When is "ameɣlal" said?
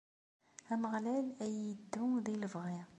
0.73-1.27